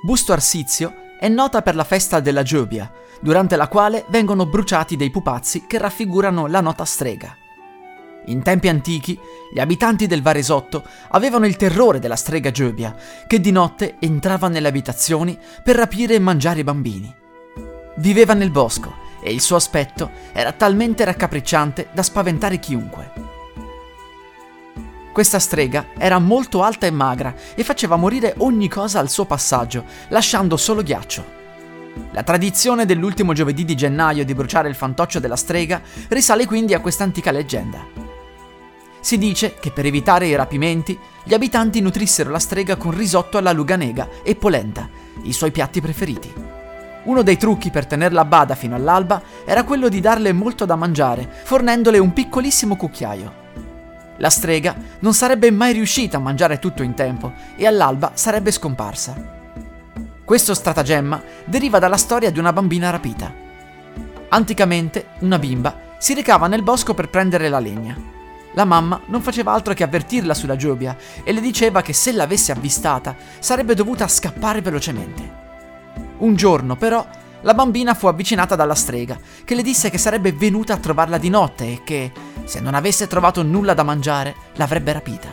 [0.00, 5.10] Busto Arsizio è nota per la festa della Giobia, durante la quale vengono bruciati dei
[5.10, 7.36] pupazzi che raffigurano la nota strega.
[8.26, 9.18] In tempi antichi,
[9.52, 12.94] gli abitanti del Varesotto avevano il terrore della strega Giobia,
[13.26, 17.12] che di notte entrava nelle abitazioni per rapire e mangiare i bambini.
[17.96, 23.27] Viveva nel bosco e il suo aspetto era talmente raccapricciante da spaventare chiunque.
[25.18, 29.84] Questa strega era molto alta e magra e faceva morire ogni cosa al suo passaggio,
[30.10, 31.24] lasciando solo ghiaccio.
[32.12, 36.78] La tradizione dell'ultimo giovedì di gennaio di bruciare il fantoccio della strega risale quindi a
[36.78, 37.84] questa antica leggenda.
[39.00, 43.50] Si dice che per evitare i rapimenti gli abitanti nutrissero la strega con risotto alla
[43.50, 44.88] luganega e polenta,
[45.22, 46.32] i suoi piatti preferiti.
[47.06, 50.76] Uno dei trucchi per tenerla a bada fino all'alba era quello di darle molto da
[50.76, 53.46] mangiare, fornendole un piccolissimo cucchiaio.
[54.18, 59.36] La strega non sarebbe mai riuscita a mangiare tutto in tempo e all'alba sarebbe scomparsa.
[60.24, 63.32] Questo stratagemma deriva dalla storia di una bambina rapita.
[64.28, 67.96] Anticamente una bimba si recava nel bosco per prendere la legna.
[68.52, 72.52] La mamma non faceva altro che avvertirla sulla giobia e le diceva che se l'avesse
[72.52, 75.46] avvistata sarebbe dovuta scappare velocemente.
[76.18, 77.06] Un giorno però
[77.42, 81.28] la bambina fu avvicinata dalla strega, che le disse che sarebbe venuta a trovarla di
[81.28, 82.12] notte e che,
[82.44, 85.28] se non avesse trovato nulla da mangiare, l'avrebbe rapita.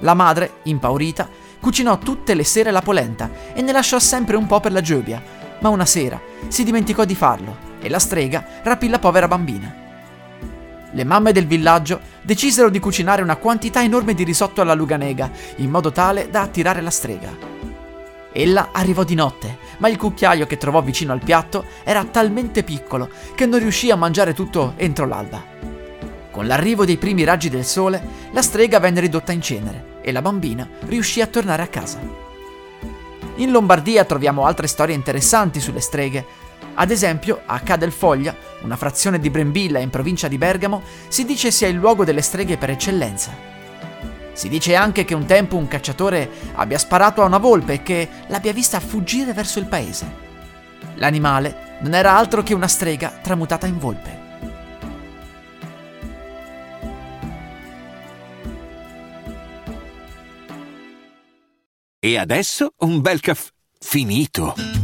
[0.00, 1.28] La madre, impaurita,
[1.60, 5.22] cucinò tutte le sere la polenta e ne lasciò sempre un po' per la giobia,
[5.60, 9.82] ma una sera si dimenticò di farlo e la strega rapì la povera bambina.
[10.90, 15.70] Le mamme del villaggio decisero di cucinare una quantità enorme di risotto alla luganega, in
[15.70, 17.52] modo tale da attirare la strega.
[18.32, 23.08] Ella arrivò di notte, ma il cucchiaio che trovò vicino al piatto era talmente piccolo
[23.34, 25.42] che non riuscì a mangiare tutto entro l'alba.
[26.30, 28.02] Con l'arrivo dei primi raggi del sole,
[28.32, 32.00] la strega venne ridotta in cenere e la bambina riuscì a tornare a casa.
[33.36, 36.24] In Lombardia troviamo altre storie interessanti sulle streghe.
[36.74, 41.68] Ad esempio, a Cadelfoglia, una frazione di Brembilla in provincia di Bergamo, si dice sia
[41.68, 43.53] il luogo delle streghe per eccellenza.
[44.34, 48.08] Si dice anche che un tempo un cacciatore abbia sparato a una volpe e che
[48.26, 50.22] l'abbia vista fuggire verso il paese.
[50.96, 54.22] L'animale non era altro che una strega tramutata in volpe.
[62.00, 64.83] E adesso un bel caffè finito.